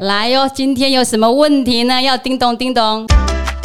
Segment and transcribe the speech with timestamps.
[0.00, 2.02] 来哟，今天有什么问题呢？
[2.02, 3.06] 要叮咚叮咚。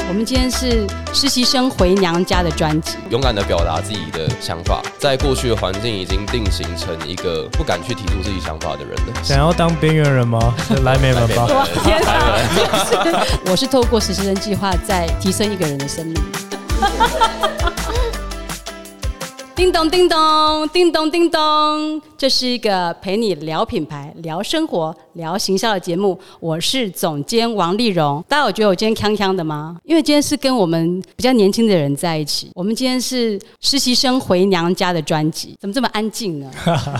[0.08, 9.23] 我们今天是实习生回娘家的专辑，勇敢的表达自己的想法，在过去的环境已经定型成一个不敢去提出自己想法的人了。
[9.23, 10.54] 想要当边缘人吗？
[10.83, 11.45] 来美门吧！
[11.47, 13.25] 哇天哪！
[13.52, 16.16] 我是透过实习生计划在提升一个人的生命。
[19.62, 26.20] 叮咚叮咚叮咚叮咚，这是一个陪你聊品牌、聊生活、聊行销的节目。
[26.39, 28.25] 我是总监王丽蓉。
[28.28, 29.78] 大家有觉得我今天锵锵的吗？
[29.83, 32.50] 因为今天是跟我们比较年轻的人在一起。
[32.55, 36.50] 我们今天是实习生回娘家的专辑，怎么这么安静呢？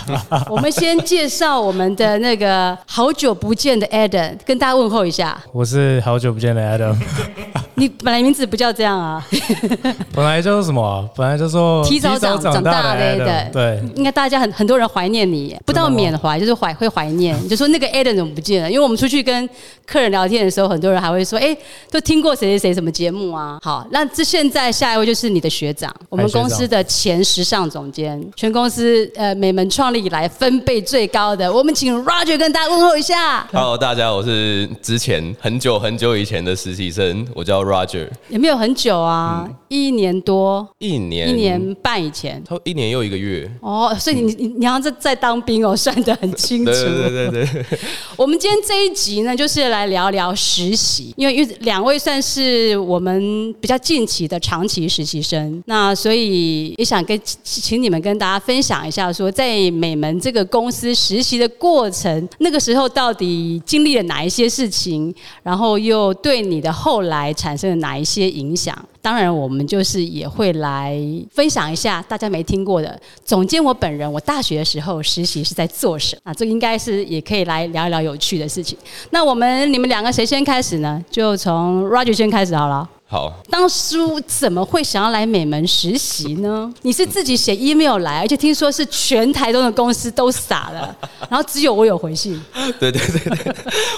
[0.48, 5.36] 我们先介绍我们的那个好久不见的 Adam，跟大家问候一下。
[5.52, 6.96] 我是好久不见的 Adam，
[7.74, 9.26] 你本来名字不叫这样啊？
[10.14, 11.10] 本来叫做什么啊？
[11.16, 18.72] 本来叫做提早长长大的 Adam，Adam，对，应该大家很很多人怀念你，不到缅怀就是怀会怀念，就说那个 Adam 怎么不见了？
[18.72, 19.50] 因为我们出去跟
[19.86, 21.56] 客人聊天的时候，很多人还会说，哎，
[21.90, 23.60] 都听过谁谁谁什么节目啊？
[23.62, 33.48] 好，那这现在下一位就是你的学长，我们公司的前时尚总监，全公司呃美门创立以来分贝最高的，我们请 Roger 跟大家问候一下。
[33.52, 39.50] Hello，大家，我是之前很久很久以前的实习生，我叫 Roger，也没有很久啊？
[39.68, 42.31] 一年多，一年一年半以前。
[42.46, 43.50] 差不多一年又一个月。
[43.62, 46.72] 哦，所以你你你好像在在当兵哦，算得很清楚。
[46.72, 47.80] 对对对对对，
[48.16, 68.78] 我们今天这一集呢，就是来聊聊实习，因为因为两位算是我们比较近期的长期实习生，那所以也想跟请你们跟大家分享一下，说在美门这个公司实习的过程，那个时候到底经历了哪一些事情，然后又对你的后来产生了哪一些影响。
[69.02, 70.96] 当然，我们就是也会来
[71.32, 73.00] 分享一下大家没听过的。
[73.26, 76.32] 总监，我本人，我大学的时候实习是在做什么？
[76.32, 78.78] 啊，这个应该是也可以来聊一聊有趣的事情。
[79.10, 81.04] 那我们你们两个谁先开始呢？
[81.10, 82.88] 就从 Roger 先开始好了。
[83.08, 86.74] 好，当初怎么会想要来美门实习呢？
[86.84, 90.96] 你是自己写 email 来，而且听说是全台中的公司都傻了，
[91.30, 92.42] 然后只有我有回信。
[92.80, 93.56] 对对对对，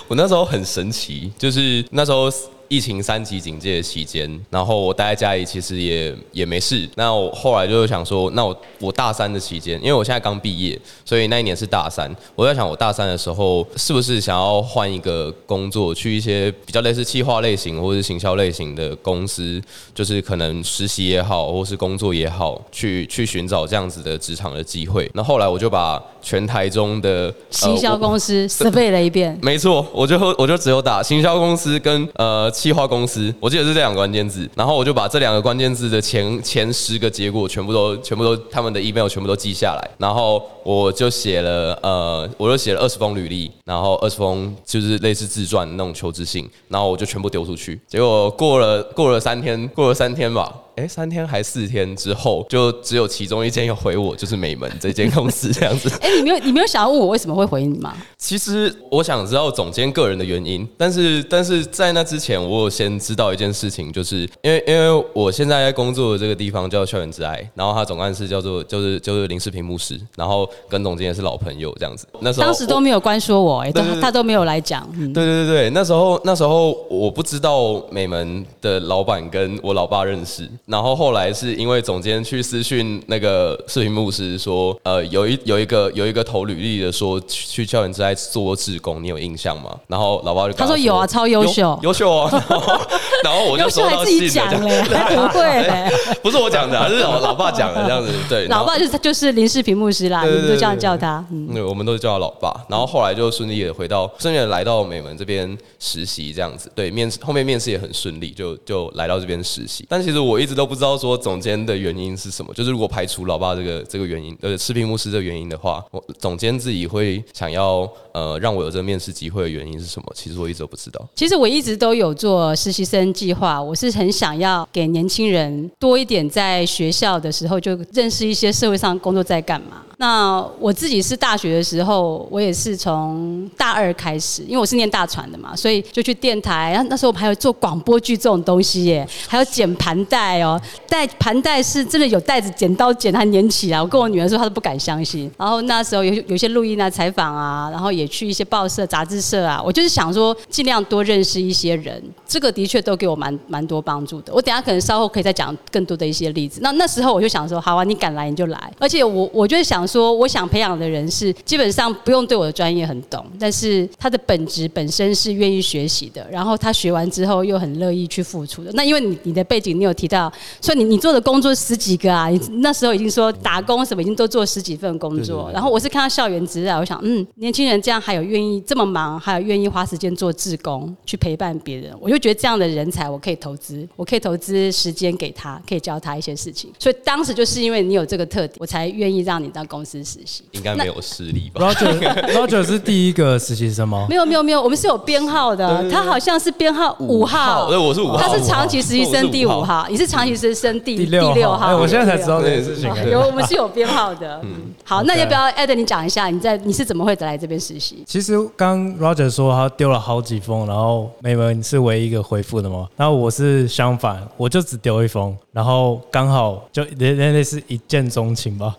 [0.08, 2.28] 我那时候很神奇，就是那时候
[2.74, 6.90] 疫情三级警戒的期间，然后我待在家里其实也也没事。
[6.96, 12.10] 那我后来就是想说，那我我大三的期间，因为我现在刚毕业，所以那一年是大三。
[12.34, 19.62] 我在想，我大三的时候是不是想要换一个工作，去一些比较类似企划类型或者是行销类型的公司，
[19.94, 25.08] 就是可能实习也好，或是工作也好，去去寻找这样子的职场的机会。
[25.14, 50.50] 那后来我就把全台中的行销公司 survey 了一遍，没错，我就我就只有打行销公司跟呃计划公司，我记得是这两个关键字，然后我就把这两个关键字的前前十个结果全部都全部都他们的 email 全部都记下来，然后我就写了呃我就写了二十封履历，然后二十封就是类似自传那种求职信，然后我就全部丢出去，结果过了过了三天，过了三天吧。
[50.76, 55.88] 哎，三天还四天之后，就只有其中一间有回我，就是美门这间公司这样子。
[56.02, 57.96] 哎、你没有你没有想要问我为什么会回你吗？
[58.18, 72.08] 其实我想知道总监个人的原因，但是但是在那之前，我有先知道一件事情，就是因为因为我现在在工作的这个地方叫校园之爱，然后他总干事叫做就是就是林世平牧师，然后跟总监也是老朋友这样子。
[72.20, 74.90] 那时候当时都没有关说我、哎，都对对对他都没有来讲。
[75.14, 89.78] 对对对，那时候那时候我不知道美门的老板跟我老爸认识，然后后来是因为总监去私讯那个视频牧师说，呃，有一有一个有一个投履历的说去去校园之爱做志工，你有印象吗？
[89.88, 92.88] 然后老爸就跟他说有啊超优秀优优秀哦，然 后
[93.24, 95.92] 然后我就优秀收到还自己讲嘞，还 不会嘞。
[96.22, 101.26] 不是我讲的、啊，是老老爸讲的这样子，对，老爸就是他就是林视频牧师啦，你对对们都这样叫他。
[101.32, 102.54] 嗯，对，我们都叫他老爸。
[102.70, 106.72] 然后后来就顺利的回到，顺利的来到美门这边实习，这样子。
[106.74, 109.86] 对，面试后面面试也很顺利，就就来到这边实习。
[109.90, 112.54] 但其实我一直都不知道说总监的原因是什么。
[112.54, 120.12] 就是如果排除老爸这个这个原因，呃，视频牧师这个原因的话，我总监自己会想要呃让我有这个面试机会的原因是什么？
[120.16, 121.06] 其实我一直都不知道。
[121.16, 129.84] 其实我一直都有做实习生计划，我是很想要给年轻人多一点在学校的时候就认识一些社会上工作在干嘛。
[129.98, 136.72] 那我自己是大学的时候，我也是从大二开始，因为我是念大传的嘛，所以就去电台。
[136.72, 143.82] 然后那时候我们还有做广播剧这种东西耶，还有剪盘带哦，带盘带是真的有带子剪刀剪它粘起来。
[143.82, 145.32] 我跟我女儿说，她都不敢相信。
[145.38, 154.34] 然后那时候有有些录音啊、采访啊，然后也去一些报社、杂志社啊，我就是想说尽量多认识一些人，这个的确都给我蛮蛮多帮助的。
[154.34, 156.60] 我等下可能稍后可以再讲更多的一些例子。
[156.62, 168.72] 那那时候我就想说，好啊，你敢来你就来，而且我我就是想说，我我想培养的人是基本上不用对我的专业很懂，但是他的本质本身是愿意学习的，然后他学完之后又很乐意去付出的。
[168.74, 170.32] 那因为你你的背景，你有提到，
[170.62, 186.72] 所以你你做的工作十几个啊，你那时候已经说打工什么已经都做十几份工作，然后我是看到校园职啊，我想嗯，年轻人这样还有愿意这么忙，还有愿意花时间做志工去陪伴别人，我就觉得这样的人才我可以投资，我可以投资时间给他，可以教他一些事情。
[186.80, 190.44] 所以当时就是因为你有这个特点，我才愿意让你到公司实习。
[190.52, 192.00] 应该没有实力吧？Roger
[192.34, 194.08] Roger 是第一个实习生吗？
[194.10, 201.68] 没有没有没有，我们是有编号的，他好像是编号五号，对，我是五号，他是长期实习生第五号，你是长期实习生第第六六号。
[201.68, 202.90] 哎，我现在才知道这件事情。
[203.10, 204.40] 有，我们是有编号的。
[204.44, 208.04] 嗯，好，那要不要 Ed 你讲一下，你在你是怎么会来这边实习？
[208.06, 218.76] 其实刚 Roger 说他丢了好几封，然后美文是唯一一个回复的嘛，然后我是相反，我就只丢一封，然后刚好就类类类似一见钟情吧，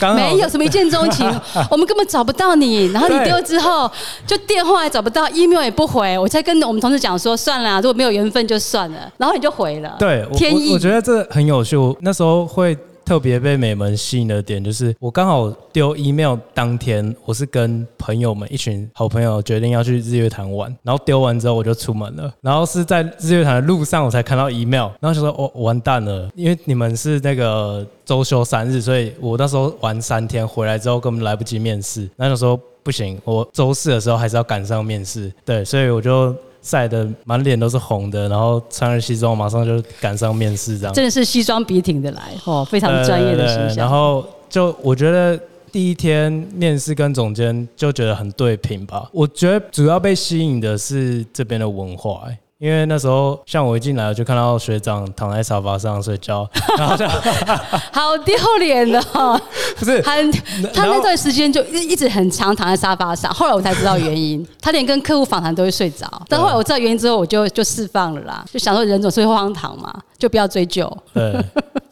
[0.00, 1.26] 刚没有什么一见钟情，
[1.70, 3.90] 我们根本找不到你，然后你对丢之后，
[4.26, 11.76] 就电话也找不到，email 也不回，我才跟我们同事讲说，算了啊，如果没有缘分就算了，然后你就回了，对，天意我我觉得这很有趣。
[11.76, 36.34] 我那时候会特别被美门吸引的点，就是我刚好丢 email 当天，我是跟朋友们一群好朋友决定要去日月潭玩，然后丢完之后我就出门了，然后是在日月潭的路上我才看到 email，然后就说哦完蛋了，因为你们是那个周休三日，所以我那时候玩三天，回来之后根本来不及面试，那就说不行，我周四的时候还是要赶上面试，对，所以我就。
[36.62, 40.94] 晒得满脸都是红的，然后穿着西装，马上就赶上面试，这样。
[40.94, 43.76] 真的是西装笔挺的来哦，非常专业的形象。
[43.76, 45.38] 然后就我觉得
[45.70, 49.08] 第一天面试跟总监就觉得很对平吧。
[49.12, 56.48] 我觉得主要被吸引的是这边的文化、欸因为那时候像我一进来我就看到学长躺在沙发上睡觉，
[56.78, 57.04] 然后就
[57.90, 59.36] 好丢脸的哦，
[59.76, 60.30] 不是很
[60.72, 66.06] 他那段时间就一一直很长躺在沙发上，后来我才知道原因，他连跟客户访谈都会睡着。
[66.28, 70.88] 但后来我知道原因之后，我就就释放了啦，就想说人总是会荒唐嘛，就不要追究。
[71.12, 71.34] 对，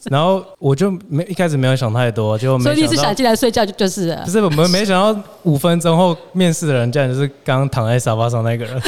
[0.08, 3.12] 然后我就没一开始没有想太多，结果所以你是想。
[3.12, 8.81] 进来睡觉就就是了不是我们没想到五分钟后面试的人竟然就是刚刚躺在沙发上那个人，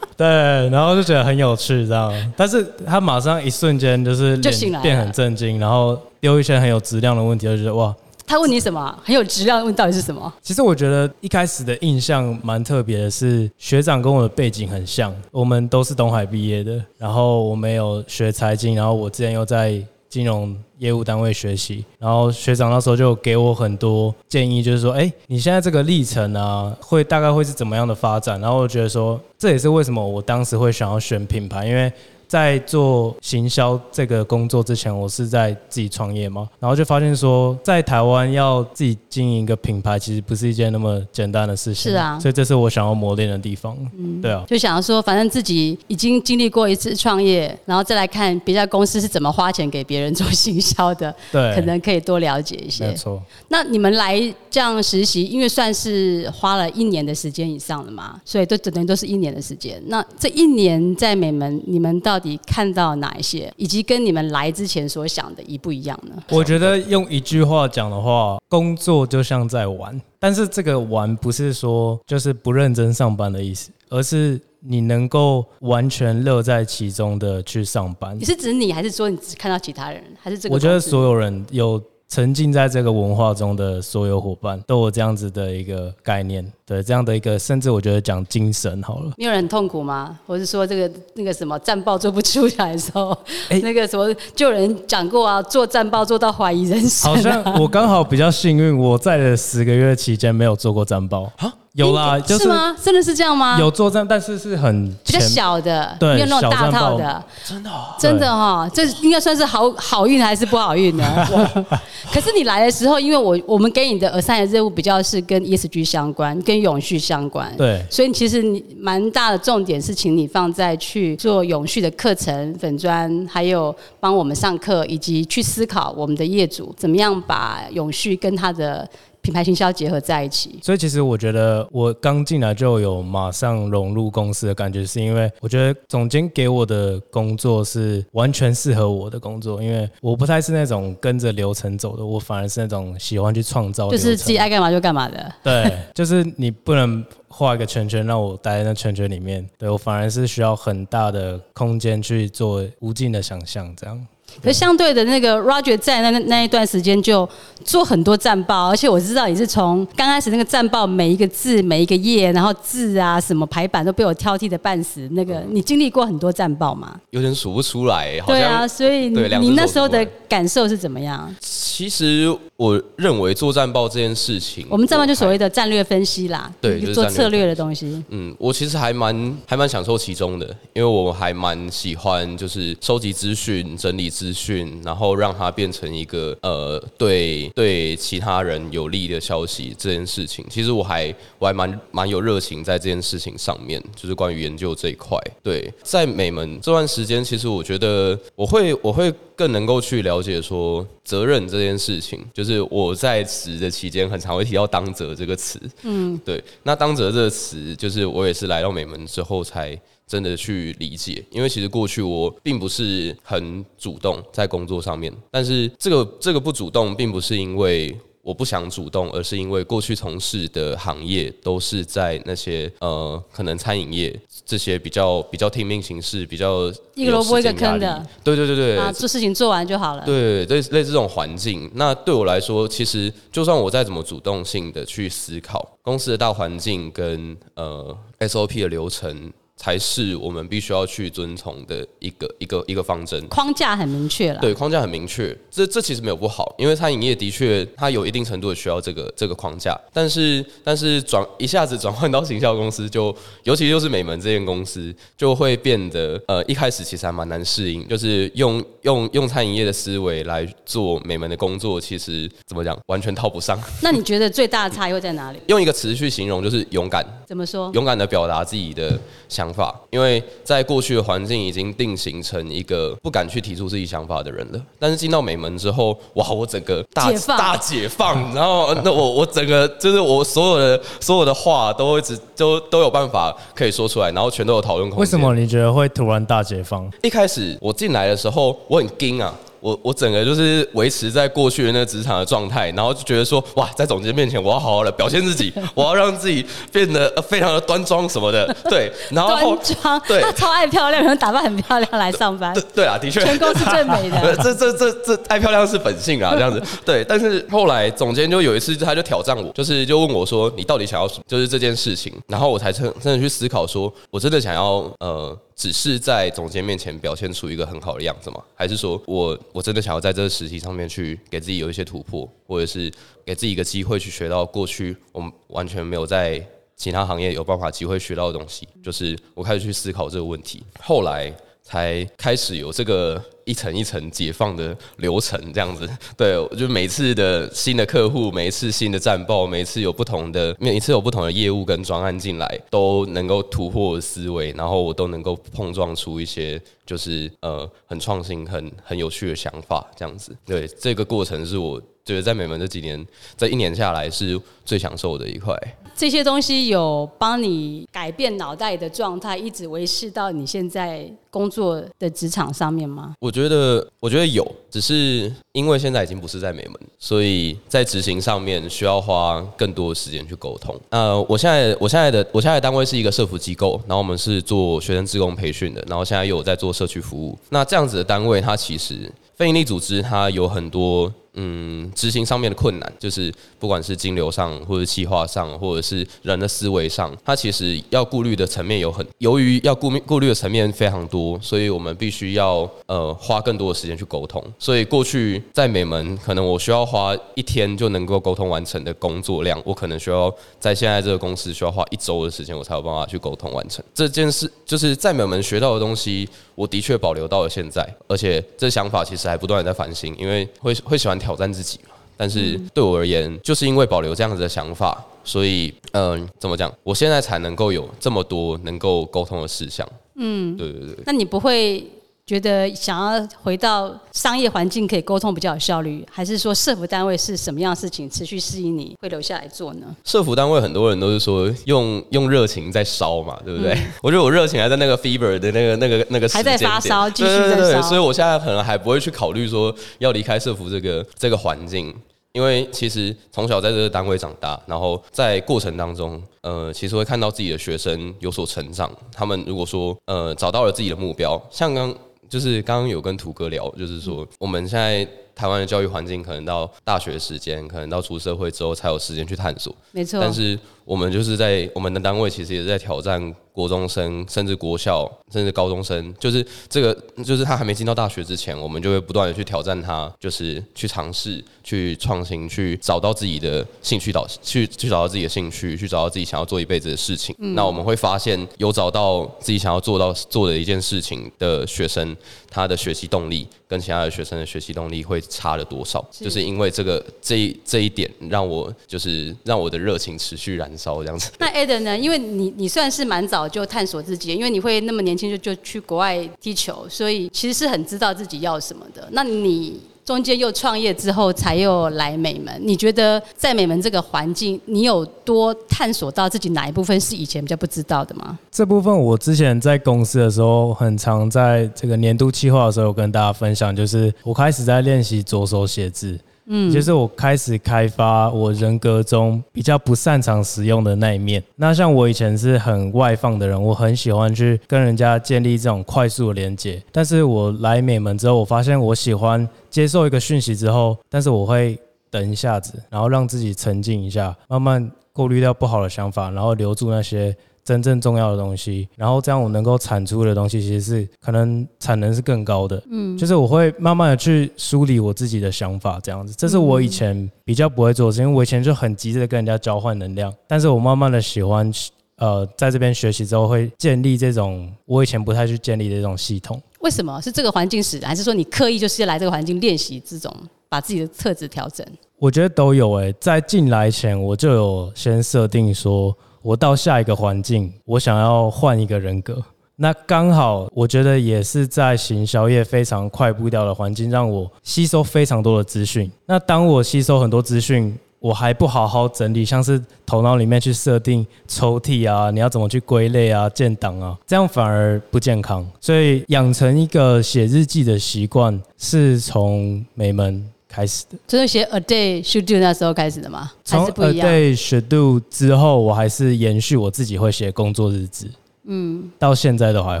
[0.16, 0.26] 对，
[0.70, 7.94] 然后就觉得很有趣这样，但是他马上一瞬间就是脸就醒来变很震惊，然后丢一些很有质量的问题，就觉得哇，
[8.26, 9.64] 他问你什么很有质量？
[9.64, 10.32] 问到底是什么？
[10.40, 19.82] 其实我觉得一开始的印象蛮特别的是，学长跟我的背景很像，我们都是东海毕业的，然后我们有学财经，然后我之前又在
[20.14, 28.40] 金融业务单位学习，然后学长那时候就给我很多建议，就是说，哎，你现在这个历程啊，会大概会是怎么样的发展？
[28.40, 31.92] 然后我觉得说，这也是为什么我当时会想要选品牌，因为。
[32.26, 41.92] 在做行销这个工作之前，我是在自己创业嘛，然后就发现说，在台湾要自己经营一个品牌，其实不是一件那么简单的事情。
[41.92, 43.76] 是啊所以这是我想要磨练的地方。
[43.98, 52.94] 嗯，对啊，就想要说，反正自己已经经历过一次创业，然后再来看别家公司是怎么花钱给别人做行销的，对，可能可以多了解一些没。
[52.94, 53.22] 错。
[53.48, 54.18] 那你们来
[54.50, 59.82] 这样实习，因为算是花了一年的时间以上了嘛，所以都等于都是一年的时间。
[59.86, 66.22] 那这一年在美门，你们到底看到哪一些，以及跟你们来之前所想的一不一样呢？
[66.30, 78.24] 我觉得用一句话讲的话，工作就像在玩，但是这个玩不是说就是不认真上班的意思，而是你能够完全乐在其中的去上班你。
[78.24, 80.54] 是指你，还是说你只看到其他人，还是这个？
[80.54, 81.82] 我觉得所有人有
[82.14, 89.10] 沉浸在这个文化中的所有伙伴，都有这样子的一个概念，对这样的一个，甚至我觉得讲精神好了。
[89.16, 90.16] 你有人很痛苦吗？
[90.24, 93.10] 我是说这个那个什么战报做不出来的时候，
[93.50, 97.16] 哎那个什么就有人讲过啊，做战报做到怀疑人生、啊。
[97.16, 102.72] 好像我刚好比较幸运，我在的十个月期间没有做过战报啊，有啦，就是吗？
[102.80, 103.58] 真的是这样吗？
[103.58, 111.04] 有作战，但是是很比较小的，对没有那种大套的，真的真的哈、这应该算是好好运还是不好运呢？
[111.32, 111.66] 我
[112.14, 128.88] 可是你来的时候，因为我我们给你的 assign 的任务比较是跟 ESG 相关，跟永续相关，对所以其实你蛮大的重点是，请你放在去做永续的课程、粉砖，还有帮我们上课，以及去思考我们的业主怎么样把永续跟他的
[129.24, 130.60] 品牌行销结合在一起。
[130.62, 154.06] 所以其实我觉得我刚进来就有马上融入公司的感觉，是因为我觉得总监给我的工作是完全适合我的工作，因为我不太是那种跟着流程走的，我反而是那种喜欢去创造，就是自己爱干嘛就干嘛的， 对，就是你不能画一个圈圈让我待在那圈圈里面，对我反而是需要很大的空间去做无尽的想象，这样。
[154.42, 157.26] 可是相对的那个 Roger 在那那那一段时间就
[157.64, 165.08] 做很多战报，而且我知道你是从刚开始那个战报每一个字每一个页，然后字啊什么排版都被我挑剔的半死。
[165.12, 167.00] 那个你经历过很多战报吗？
[167.10, 171.34] 有点数不出来，好对啊，所以你你那时候的感受是怎么样？
[171.40, 175.50] 其实我认为做战报这件事情，我们战报就所谓的。
[175.54, 178.02] 战略分析啦，对就是做策略的东西。
[178.08, 190.44] 嗯，我其实还蛮还蛮享受其中的，因为我还蛮喜欢就是收集资讯、整理资讯，然后让它变成一个呃对对其他人有利的消息这件事情。
[190.48, 195.18] 其实我还我还蛮蛮有热情在这件事情上面，就是关于研究这一块。
[195.42, 205.60] 对，在美门这段时间，其实我觉得我会我会更能够去了解说责任这件事情，就是我在职的期间很常会提到当责这个词。
[205.82, 206.42] 嗯，对。
[206.62, 209.78] 那当责这个词，就是我也是来到美门之后才。
[210.06, 228.06] 真的去理解，因为其实过去我并不是很主动在工作上面，但是这个这个不主动，并不是因为我不想主动，而是因为过去从事的行业都是在那些呃，可能餐饮业这些比较比较听命行事，比较一个萝卜一个坑的。
[228.22, 230.04] 对对对对，啊，做事情做完就好了。
[230.06, 243.24] 对，类类似这种环境，那对我来说，其实就算我再怎么主动性的去思考公司的大环境跟呃 SOP 的流程，才是我们必须要去遵从的一个一个一个方针。
[243.28, 244.40] 框架很明确了。
[244.40, 263.58] 对，框架很明确，这这其实没有不好，因为餐饮业的确它有一定程度的需要这个这个框架，但是但是转一下子转换到行销公司就，尤其就是美门这间公司，就会变得呃一开始其实还蛮难适应，就是用用用餐饮业的思维来做美门的工作，其实怎么讲完全套不上。
[263.82, 265.38] 那你觉得最大的差异会在哪里？
[265.46, 267.70] 用一个词去形容，就是勇敢，怎么说？
[267.74, 274.60] 勇敢的表达自己的想法，因为在过去的环境已经定型成一个不敢去提出自己想法的人了。
[274.78, 285.00] 但是进到美门之后，哇，我整个大解大解放，然后那我我整个就是我所有的所有的话都一直都都有办法可以说出来，然后全都有讨论空间。
[285.00, 286.90] 为什么你觉得会突然大解放？
[287.02, 289.34] 一开始我进来的时候，我很惊啊。
[289.64, 304.36] 我我整个就是维持在过去的那个职场的状态，然后就觉得说，哇，在总监面前我要好好的表现自己，我要让自己变得呃非常的端庄什么的，对，然后后端庄，对他超爱漂亮，然后打扮很漂亮来上班对，对啊，的确，全公司最美的。
[304.44, 306.62] 这这这这爱漂亮是本性啊，这样子。
[306.84, 312.12] 对，但是后来总监就有一次，他就挑战我，就是就问我说：“你到底想要什么？”就是这件事情。
[312.28, 318.42] 然后我才真真的去思考说，我真的想要呃，只是在总监面前表现出一个很好的样子吗？
[318.54, 322.92] 还是说我我真的想要在这个实习上面去给自己有一些突破，或者是
[323.24, 326.44] 给自己一个机会去学到过去我们完全没有在
[326.76, 328.68] 其他行业有办法机会学到的东西？
[328.82, 330.62] 就是我开始去思考这个问题。
[330.80, 331.32] 后来。
[331.66, 335.88] 才开始有这个一层一层解放的流程，这样子。
[336.16, 350.36] 对，就每次的新的客户，每一次新的战报，每一次有不同的，每一次有不同的业务跟专案进来，都能够突破思维，然后我都能够碰撞出一些就是呃很创新、很很有趣的想法，这样子。
[350.44, 353.02] 对，这个过程是我觉得在美门这几年，
[353.34, 355.56] 这一年下来是最享受的一块。
[355.96, 363.14] 这些东西有帮你改变脑袋的状态，一直维持到你现在工作的职场上面吗？
[363.20, 370.78] 我觉得，我觉得有，只是因为现在已经不是在美门，所以在执行上面需要花更多的时间去沟通。
[370.90, 377.38] 呃，我现在我现在的我现在的单位是一个社服机构，然后我们是做学生职工培训的，然后现在又有在做社区服务。
[377.48, 381.10] 那这样子的单位，它其实非营利组织，它有很多。
[381.34, 394.42] 嗯，执行上面的困难，就是不管是金流上，或者企划上，或者是人的思维上，它其实要顾虑的层面有很，由于要顾顾虑的层面非常多，所以我们必须要呃花更多的时间去沟通。
[394.58, 404.50] 所以过去在美门，可能我需要花一天就能够沟通完成的工作量，我可能需要在现在这个公司需要花一周的时间，我才有办法去沟通完成这件事。
[404.64, 411.90] 就是在美门学到的东西，我的确保留到了现在，而且这想法其实还不断的在反省，因为会会喜欢挑战自己嘛。
[412.16, 416.72] 但是对我而言，就是因为保留这样子的想法，所以嗯，怎么讲？
[416.84, 419.88] 我现在才能够有这么多能够沟通的事项。
[420.16, 420.96] 嗯，对对对。
[421.06, 421.84] 那你不会
[422.26, 429.94] 觉得想要回到商业环境可以沟通比较有效率，还是说社服单位是什么样的事情持续适应你会留下来做呢？
[430.04, 433.76] 社服单位很多人都是说用用热情在烧嘛，对不对？
[434.02, 441.94] 我觉得我热情还在那个 fever 的那个那个那个时还在发烧继续在烧所以我现在可能还不会去考虑说要离开社服这个这个环境。
[442.32, 448.90] 因为其实从小在这个单位长大，然后在过程当中，呃，其实会看到自己的学生有所成长。
[449.12, 451.94] 他们如果说呃找到了自己的目标，像刚
[452.28, 459.74] 就是刚刚有跟图哥聊，就是说我们现在台湾的教育环境，可能到大学时间，可能到出社会之后才有时间去探索。
[459.92, 460.20] 没错。
[460.20, 466.14] 但是我们就是在我们的单位，其实也是在挑战国中生，甚至国校，甚至高中生。
[466.18, 477.34] 就是这个，就是他还没进到大学之前，我们就会不断的去挑战他，就是去尝试、去创新、去找到自己的兴趣导，去去找到自己的兴趣，去找到自己想要做一辈子的事情。
[477.38, 482.14] 那我们会发现，有找到自己想要做到做的一件事情的学生，
[482.54, 486.04] 他的学习动力跟其他的学生的学习动力会差了多少？
[486.12, 491.32] 就是因为这个这一这一点，让我就是让我的热情持续燃烧这样子。
[491.38, 491.98] 那 Eden 呢？
[491.98, 499.08] 因为你你算是蛮早就探索自己，因为你会那么年轻就就去国外踢球，所以其实是很知道自己要什么的。
[499.10, 502.54] 那你中间又创业之后，才又来美门。
[502.62, 508.38] 你觉得在美门这个环境，你有多探索到自己哪一部分是以前比较不知道的吗？
[508.50, 516.18] 这部分我之前在公司的时候，很常在这个年度计划的时候跟大家分享，就是我开始在练习左手写字。
[516.46, 521.42] 嗯，就是我开始开发我人格中比较不擅长使用的那一面。
[521.56, 526.82] 那像我以前是很外放的人，我很喜欢去跟人家建立这种快速的连接。
[526.92, 531.78] 但是我来美门之后，我发现我喜欢接受一个讯息之后，但是我会
[532.10, 537.34] 等一下子，然后让自己沉静一下，慢慢过滤掉不好的想法，然后留住那些。
[537.64, 542.82] 真正重要的东西，然后这样我能够产出的东西，其实是可能产能是更高的。
[542.90, 550.30] 嗯，就是我会慢慢的去梳理我自己的想法，这样子，这是我以前比较不会做，因为我以前就很急着跟人家交换能量。
[550.46, 551.72] 但是我慢慢的喜欢，
[552.16, 556.60] 呃，在这边学习之后，会建立这种我以前不太去建立的这种系统。
[556.80, 560.30] 为什么是这个环境使然，还是说你刻意就是来这个环境练习这种
[560.68, 561.86] 把自己的特质调整？
[562.18, 566.14] 我觉得都有诶，在进来前我就有先设定说。
[566.44, 569.42] 我到下一个环境，我想要换一个人格。
[569.76, 576.12] 那刚好，我觉得也是在行销业非常快步调的环境，让我吸收非常多的资讯。
[576.26, 585.66] 那当我吸收很多资讯，我还不好好整理，像是头脑里面去设定抽屉啊，你要怎么去归类啊、建档啊，这样反而不健康。
[585.80, 590.46] 所以养成一个写日记的习惯，是从美门。
[590.74, 593.52] 开始的，就是写 a day should do 那时候开始的吗？
[593.64, 598.26] 从 a day should do 之后，我还是延续我自己会写工作日志，
[598.64, 600.00] 嗯，到现在都还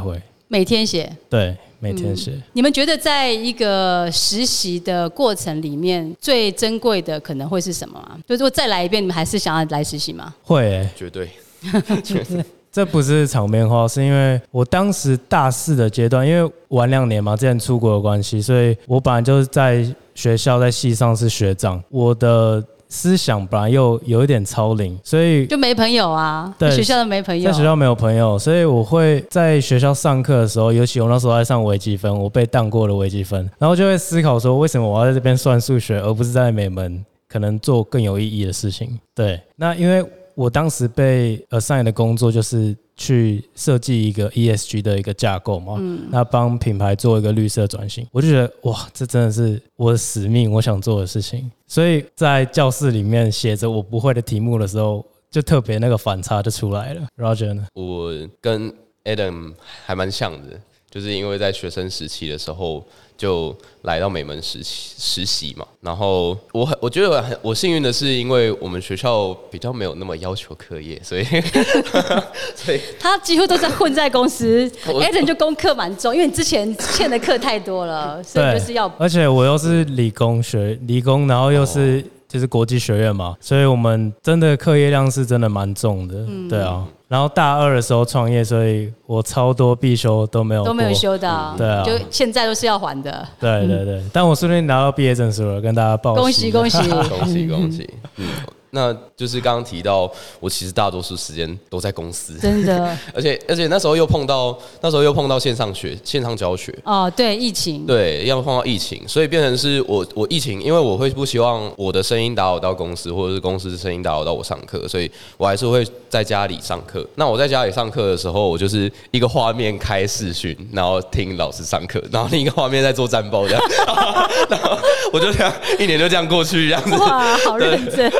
[0.00, 1.10] 会每天写。
[1.30, 2.32] 对，每天写。
[2.52, 8.18] 你们觉得在一个实习的过程里面，最珍贵的可能会是什么吗？
[8.26, 10.34] 就是说再来一遍，你们还是想要来实习吗？
[10.42, 11.30] 会，绝对，
[12.02, 12.44] 绝对。
[12.70, 26.54] 这不是场面话，是因为我当时大四的阶段，因为晚两年嘛，之前出国的关系，所以我本来就是在学校在系上是学长，我的思想本来又有一点超龄，所以就没朋友啊。
[26.58, 38.98] 对，学校都没朋友，在学校没有朋友，所以我会在学校上课的时候，尤其我那时候在上微积分，我被当过了微积分，然后就会思考说，为什么我要在这边算数学，而不是在美门可能做更有意义的事情？
[39.14, 40.04] 对，那因为。
[40.36, 45.78] 我当时被 assign 的工作就是去设计一个 ESG 的一个架构嘛，
[46.10, 51.50] 那帮品牌做一个绿色转型，我就觉得哇，这真的是我的使命，我想做的事情。
[51.66, 57.02] 所以在教室里面写着我不会的题目的时候，就特别那个反差就出来了。
[57.16, 57.66] Roger 呢？
[57.74, 58.72] 我跟
[59.04, 59.54] Adam
[59.84, 60.60] 还蛮像的，
[60.94, 62.84] 就是因为在学生时期的时候。
[63.16, 71.22] 就来到美门实习实习嘛，然后我很我觉得很我幸运的是，因为我们学校比较没有那么要求课业，所以
[72.56, 74.68] 所以 他几乎都在混在公司。
[74.84, 78.92] Eden 就功课蛮重，因为你之前欠的课太多了，所以就是要。
[78.98, 86.84] 而且我又是理工学理工，然后又是就是国际学院嘛，所以我们真的课业量是真的蛮重的，对啊。
[87.14, 93.24] 然后大二的时候创业，所以我超多必修都没有都没有修到，对啊，就现在都是要还的。
[93.38, 96.76] 对对对，但我顺便拿到毕业证书了，跟大家报恭喜恭喜。
[96.88, 98.26] 恭喜 恭喜，嗯。
[98.74, 100.10] 那就是刚刚提到，
[100.40, 102.94] 我其实大多数时间都在公司，真的。
[103.14, 106.76] 而且而且那时候又碰到那时候又碰到线上学线上教学。
[106.84, 117.06] 哦，对疫情，对要碰到疫情，所以变成是我我疫情，因为我会不希望我的声音打扰到公司，或者是公司的声音打扰到我上课，所以我还是会在家里上课。
[117.14, 123.62] 那我在家里上课的时候，我就是一个画面开视讯，然后听老师上课， 然后另一个画面在做战报这样，
[124.50, 124.76] 然后
[125.12, 126.90] 我就这样一年就这样过去，这样子。
[126.96, 128.12] 哇，好认真。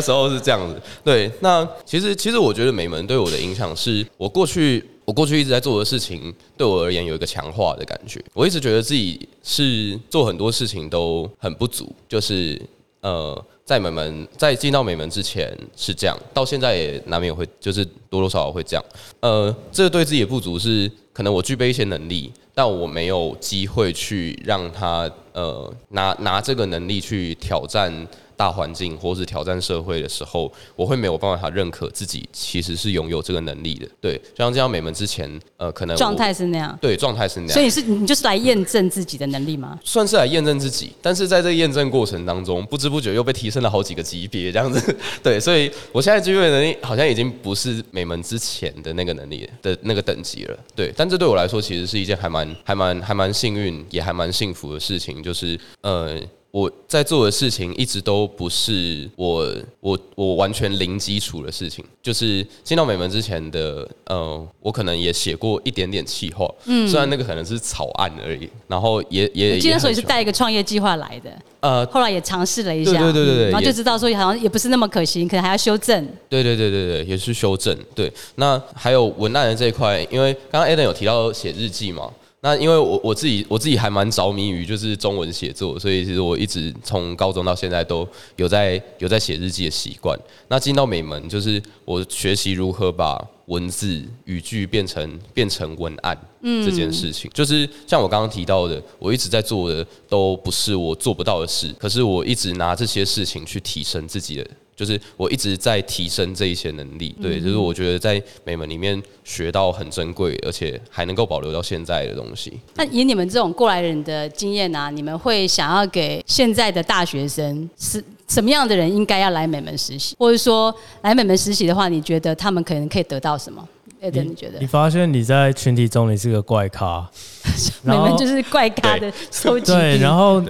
[0.00, 1.30] 时候是这样子，对。
[1.40, 8.22] 那其实，其实我觉得美门对我的影响是，我过去我过去一直在做的事情，对我而言有一个强化的感觉。
[8.32, 12.60] 我一直觉得自己是做很多事情都很不足，就是
[13.00, 18.84] 呃，在美门在进到美门之前是这样，到现在也难免会就是多多少少会这样。
[19.20, 22.32] 呃，这对自己的不足是，可能我具备一些能力。
[22.52, 28.06] 但我没有机会去让他呃拿拿这个能力去挑战。
[28.40, 33.86] 大环境或是挑战社会的时候，我会没有办法认可自己其实是拥有这个能力的。
[34.00, 37.52] 对，就像这样美门之前，呃，可能状态是那样，对，状态是那样。
[37.52, 39.78] 所以是你就是来验证自己的能力吗？
[39.84, 44.96] 算是来验证自己，但是在这个验证过程当中，不知不觉又被提升了好几个级别，这样子。
[45.22, 50.58] 对，所以我现在具备能力好像已经不是美门之前的那个能力的那个等级了。
[50.74, 56.18] 对，但这对我来说其实是一件还蛮、还蛮、还蛮幸运，也还蛮幸福的事情，就是呃。
[56.52, 82.10] 我在做的事情一直都不是我我我完全零基础的事情，就是进到美门之前的，呃，我可能也写过一点点企划，嗯，虽然那个可能是草案而已，然后也也今天所以是带一个创业计划来的，呃，后来也尝试了一下，对对对对，然后就知道说好像也不是那么可行，可能还要修正，对对对对对，也是修正，对，那还有文案的这一块，因为刚刚 Adam 有提到写日记嘛。
[82.42, 90.18] 那因为我我自己我自己还蛮着迷于就是中文写作，所以其实我一直从高中到现在都有在有在写日记的习惯。
[90.48, 97.30] 那进到美门，就是我学习如何把文字语句变成变成文案这件事情。
[97.34, 104.46] 就是像我刚刚提到的，我一直在做的都不是我做不到的事，可是我一直拿这些事情去提升自己的。
[104.80, 112.58] 就是我一直在提升这一些能力，对，就是我觉得在美门里面学到很珍贵，而且还能够保留到现在的东西。
[112.76, 123.68] 那以你们这种过来人的经验啊，你们会想要给现在的大学生是什么样的人应该要来美门实习，或者说来美门实习的话，你觉得他们可能可以得到什么？
[124.00, 124.58] 艾德，你觉得？
[124.58, 127.08] 你发现你在群体中你是个怪咖，
[127.82, 130.42] 美门就是怪咖的 收集对，然后。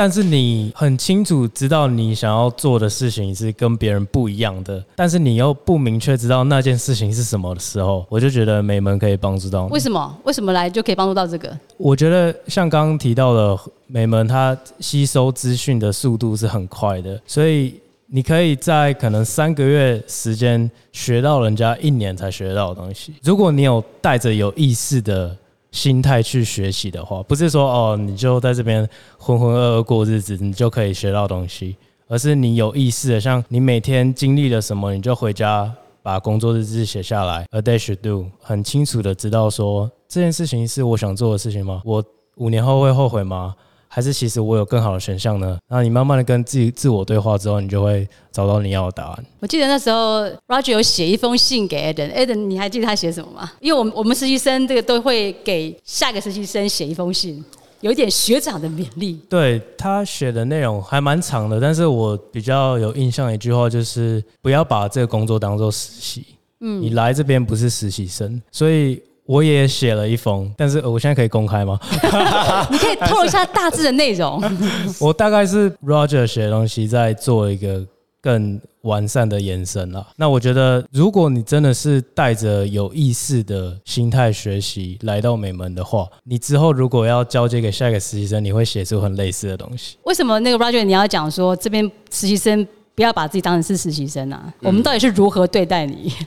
[0.00, 9.72] 但是你很清楚知道你想要做的事情是跟别人不一样的，但是你又不明确知道那件事情是什么的时候，我就觉得美门可以帮助到你。
[9.72, 10.16] 为什么？
[10.22, 11.58] 为什么来就可以帮助到这个？
[11.78, 17.74] 我觉得像刚刚提到的美门，它吸收资讯的速度是很快的，所以
[18.10, 23.14] 你可以在可能三个月时间学到人家一年才学到的东西。
[23.22, 25.36] 如果你有带着有意识的。
[25.70, 31.76] 心态去学习的话，不是说哦，你就在这边浑浑噩噩过日子，你就可以学到东西，
[32.08, 35.70] 而是你有意识的，像你每天经历了什么，你就回家
[36.02, 41.82] 把工作日志写下来，a day should do，很清楚的知道说这件事情是我想做的事情吗？
[41.84, 42.02] 我
[42.36, 43.54] 五年后会后悔吗？
[43.88, 45.58] 还是其实我有更好的选项呢？
[45.66, 49.24] 然后你慢慢的跟自己自我对话之后，你就会找到你要的答案。
[49.40, 53.50] 我记得那时候 Roger 有写一封信给 Eden，Eden 你还记得他写什么吗？
[53.60, 57.42] 因为我们我们实习生这个都会给下个实习生写一封信，
[57.80, 59.18] 有一点学长的勉励。
[59.28, 66.24] 对他写的内容还蛮长的，但是我比较有印象一句话就是不要把这个工作当做实习。
[66.60, 69.02] 嗯，你来这边不是实习生，所以。
[69.28, 71.78] 我也写了一封，但是我现在可以公开吗？
[72.72, 74.42] 你可以透露一下大致的内容。
[74.98, 77.84] 我大概是 Roger 写的东西，在做一个
[78.22, 80.06] 更完善的延伸了。
[80.16, 89.98] 那我觉得，如果你真的是带着有意识的心态学习来到美门的话，你之后如果要交接给下一个实习生，你会写出很类似的东西。
[90.04, 94.50] 为什么那个 Roger 你要讲说这边实习生不要把自己当成是实习生啊？
[94.60, 96.10] 我们到底是如何对待你？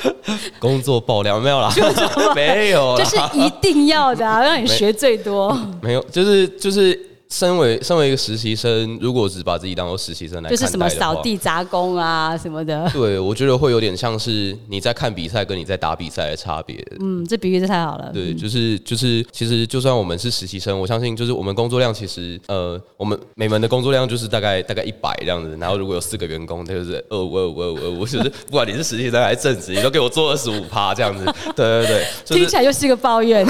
[0.58, 1.72] 工作爆料没有啦，
[2.34, 5.56] 没有，就是一定要的，让你学最多。
[5.80, 7.11] 没有，就是就是。
[7.32, 12.86] 身为身为一个实习生，如果只把自己当做实习生来就是什么扫地杂工啊什么的。
[12.92, 16.76] 对，我觉得会有点像是你在看比赛跟你在打比赛的差别。
[17.00, 18.10] 嗯，这比喻的太好了。
[18.12, 25.56] 对，就是就是，其实就算我们是实习生，我相信就是我们工作量其实呃，我们每门的工作量就是大概大概一百这样子。
[25.58, 31.24] 然后如果有四个员工，就是二五二五二五二五，就是不管你是实习生还是正职，你都给我做二十五趴这样子。
[31.56, 33.46] 对对对，听起来又是一个抱怨。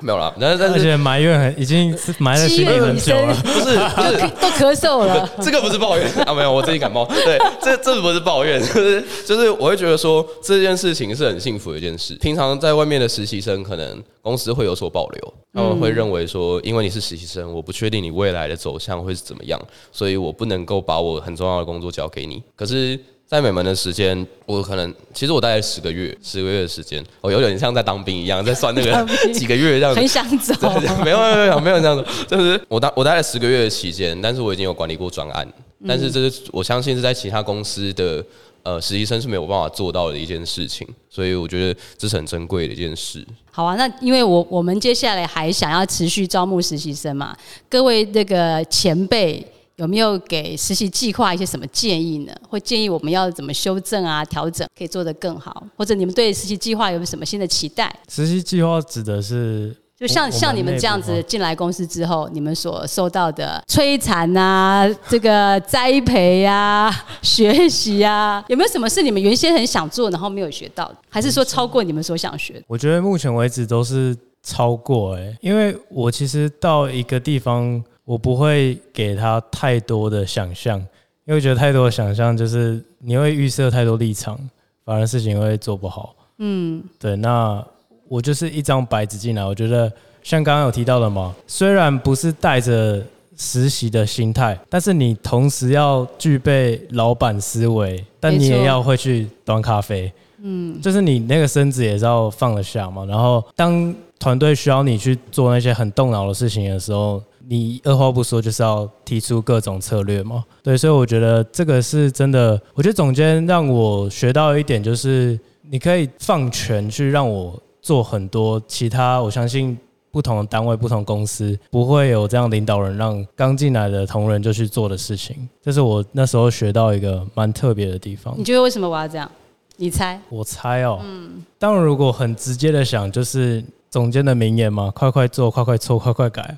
[0.00, 3.34] 没有了，但是但是而且埋怨已经是埋在心里了。
[3.42, 7.04] 不是 不是都咳嗽了， 这个不是抱怨啊，没有，我自己感冒。
[7.06, 12.14] 对，这这不是抱怨，就是就是我会觉得说这件事情是很幸福的一件事。
[12.16, 19.60] 平常在外面的实习生，可能公司会有所保留，他们会认为说，因为你是实习生，我不确定你未来的走向会是怎么样，
[19.92, 22.42] 所以我不能够把我很重要的工作交给你。
[22.54, 22.98] 可是。
[23.26, 29.98] 在美门的时间，我可能其实我大概十个月，十个月的时间，我有点像在当兵一样，在算那个 几个月这样子。
[29.98, 30.54] 很想走，
[31.04, 35.44] 没有没有没有这样子，就是我当我待了十个月的期间，但是我已经有管理过专案，
[35.88, 38.24] 但是这是我相信是在其他公司的
[38.62, 43.26] 呃实习生是没有办法做到的一件事情，所以我觉得这是很珍贵的一件事。
[43.50, 47.36] 好啊，那因为我我们接下来还想要持续招募实习生嘛，
[47.68, 49.44] 各位那个前辈。
[49.76, 52.32] 有没有给实习计划一些什么建议呢？
[52.48, 55.66] 或建议我们要怎么修正啊、调整，可以做得更好？
[55.76, 57.94] 或者你们对实习计划有没有什么新的期待？
[58.08, 70.96] 实习计划指的是就像像你们这样子进来公司之后，你们所受到的摧残啊、这个 栽培啊、学习啊，有没有什么是你们原先很想做，然后没有学到的？
[71.10, 72.62] 还是说超过你们所想学的？
[72.66, 80.86] 我觉得目前为止都是超过哎、因为我其实到一个地方，我不会给他太多的想象，因
[81.26, 84.38] 为我觉得太多的想象就是你会预设太多立场，
[84.84, 86.14] 反而事情会做不好。
[86.38, 87.62] 嗯，对，那
[88.08, 89.92] 我就是一张白纸进来，我觉得
[90.22, 93.02] 像刚刚有提到的嘛，虽然不是带着
[93.36, 100.10] 实习的心态，但是你同时要具备老板思维，但你也要会去端咖啡。
[100.38, 103.04] 嗯就是你那个身子也是要放得下嘛。
[103.06, 110.44] 然后当团队需要你去做那些很动脑的事情的时候，你二话不说就是要提出各种策略嘛。
[110.62, 112.60] 对，所以我觉得这个是真的。
[112.74, 115.38] 我觉得总监让我学到一点就是，
[115.70, 119.76] 你可以放权去让我做很多其他，我相信。
[120.12, 128.42] 不同的单位、不同公司不会有这样领导人让刚进来的同仁就去做的事情，这是我那时候学到一个蛮特别的地方你。
[128.42, 129.30] 觉得为什么我要这样？
[129.76, 130.18] 你猜？
[130.30, 133.62] 我猜哦，嗯当然如果很直接的想，就是
[133.96, 136.54] 总监的名言嘛，快快做，快快错，快快改。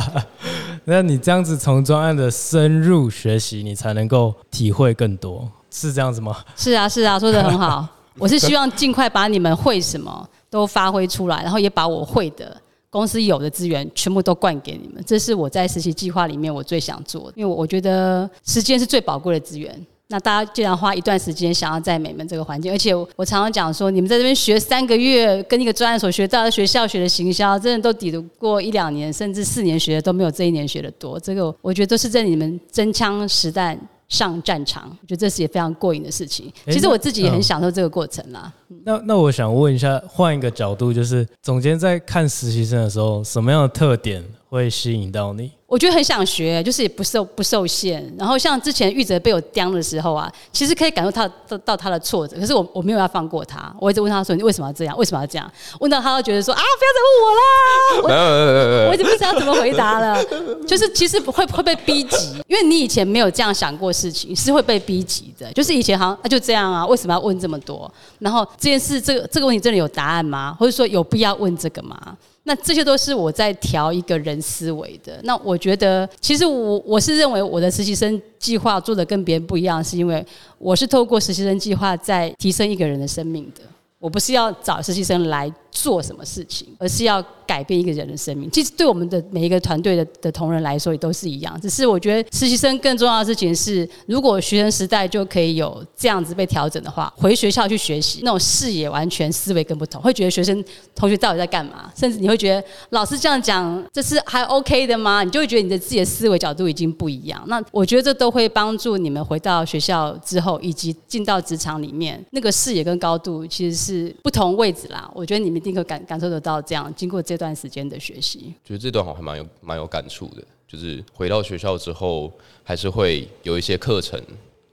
[0.84, 6.34] 那你这样子从专案的深入学习，你才能够体会更多，是这样子吗？
[6.56, 7.86] 是啊，是啊，说的很好。
[8.16, 12.56] 我是希望尽快把你们会什么都发挥出来，然后也把我会的。
[12.88, 19.86] 公司有的资源全部都灌给你们，这是我在实习计划里面我最想做的，因为我我觉得时间是最宝贵的资源。
[20.08, 31.18] 那大家既然花一段时间想要在美门这个环境，而且我我常常讲说，你们在这边学三个月，跟一个专案所学到的学校学的行销，真的都抵得过一两年甚至四年学的都没有这一年学的多。
[31.18, 36.52] 这个我觉得都是在你们真枪实弹上战场，我觉得这是也非常过瘾的事情。
[36.66, 38.52] 其实我自己也很嗯享受这个过程啦。
[38.84, 44.22] 那那我想问一下，换一个角度，就是总监在看实习生的时候，什么样的特点
[44.54, 45.50] 会吸引到你？
[45.66, 48.14] 我觉得很想学，就是也不受不受限。
[48.16, 54.96] 然后像之前玉泽被我刁的时候啊，其实可以感受到到到他的挫折，可是我我没有要放过他，我一直问他说：“你为什么要这样？
[54.96, 60.24] 为什么要这样？”问到他都觉得说：“啊，不要再问我啦！”我已经不知道怎么回答了。
[60.64, 65.52] 就是其实会会被逼急，因为你以前没有这样想过事情，是会被逼急的。
[65.52, 67.92] 就是以前好像啊就这样啊，为什么要问这么多？
[68.20, 70.56] 然后这件事这个这个问题真的有答案吗？
[70.60, 72.16] 或者说有必要问这个吗？
[72.44, 75.18] 那这些都是我在调一个人思维的。
[75.24, 80.24] 那我觉得，其实我我是认为我的实习生计划做的跟别人不一样，是因为
[80.58, 83.62] 我是透过实习生计划在提升一个人的生命的。
[83.98, 88.50] 我不是要找实习生来做什么事情，而是要改变一个人的生命。
[88.50, 91.58] 其实对我们的每一个团队的的同仁来说，也都是一样。
[91.60, 105.22] 只是我觉得实习生更重要的事情是，如果学生时代就可以有这样子被调整的话，回学校去学习，那种视野完全思维更不同，会觉得学生同学到底在干嘛，甚至你会觉得老师这样讲，这是还 OK 的吗？
[105.22, 107.42] 你就会觉得你的自己的思维角度已经不一样。
[107.46, 115.10] 那我觉得这都会帮助你们回到学校之后，以及进到职场里面，那个视野跟高度其实是不同位置啦。
[115.14, 118.54] 我觉得你们一定可感感受得到这样，经过这段时间的学习。
[118.64, 124.20] 觉得这段我还蛮有蛮有感触的，就是回到学校之后，还是会有一些课程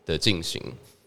[0.06, 0.62] 的进行。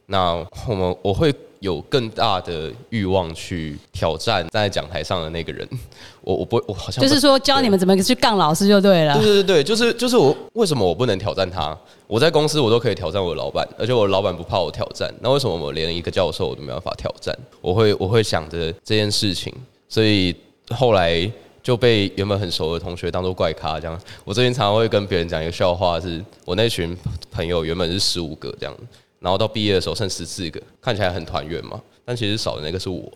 [0.07, 0.35] 那
[0.69, 5.67] 我们我会有更大的欲望去挑战站在讲台上的那个人。
[6.21, 9.25] 我我不我好像就是说教你们怎么去杠老师就对了对。
[9.25, 11.75] 对对对，就是就是我为什么我不能挑战他？
[12.07, 15.13] 我在公司我都可以挑战我的老板，而且我的老板不怕我挑战。
[15.23, 17.35] 那为什么我连一个教授我都没办法挑战？
[17.63, 19.51] 我会我会想着这件事情，
[19.89, 20.37] 所以
[20.69, 21.31] 后来
[21.65, 24.01] 就被原本很熟的同学当做怪咖这样。
[24.23, 26.97] 我最近常常会跟别人讲一个笑话是，我那群
[27.33, 28.77] 朋友原本是十五个这样，
[29.19, 31.81] 然后到毕业的时候剩十四个，看起来很团圆嘛。
[32.07, 33.11] 但其实少的那个是我，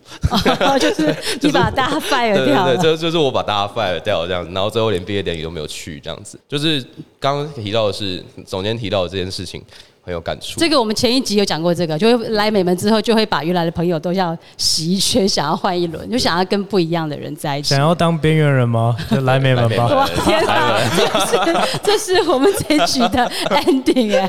[0.79, 2.77] 就是 你把大家 fire 对对对，掉了。
[2.77, 6.39] 这就是我把大家 fire 掉这样子，然后最后连毕业典礼都没有去这样子。
[6.47, 6.83] 就是
[7.19, 9.63] 刚刚提到的是总监提到的这件事情
[10.09, 10.59] 很有感触。
[10.59, 17.79] 这个我们前一集有讲过，这个就会来美门之后，就会把原来的朋友都要洗一圈，想要换一轮，就想要跟不一样的人在一起想。
[17.79, 18.95] 要当边缘人吗？
[19.11, 19.85] 就来美门吧。
[19.85, 24.27] 哇天哪，这是这是我们这一局的 ending 哎。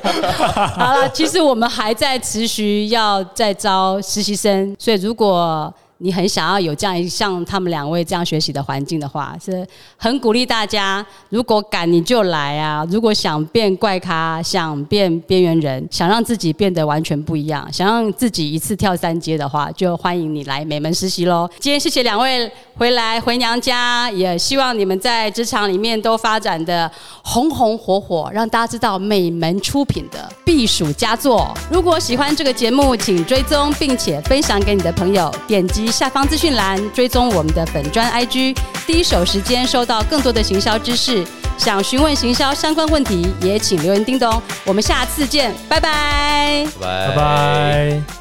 [0.74, 9.66] 好了，其实我们还在持续要再招实习生，所以如果你很想要有这样一像他们两位这样学习的环境的话，是
[9.98, 11.04] 很鼓励大家。
[11.28, 12.86] 如果敢你就来啊！
[12.90, 21.46] 如果想变怪咖，想变边缘人，想让自己变得完全不一样，想让自己一次跳三阶的话，就欢迎你来美门实习喽。
[21.58, 26.90] 今天谢谢两位回来回娘家，也希望你们在职场里面都发展的
[27.22, 31.54] 红红火火，让大家知道美门出品的必属佳作。
[31.70, 41.24] 如果喜欢这个节目，请追踪并且分享给你的朋友，点击下方资讯栏追踪我们的本专 IG，第一手时间收到更多的行销知识。
[41.58, 44.40] 想询问行销相关问题，也请留言叮咚。
[44.64, 48.19] 我们下次见，拜拜，拜拜拜。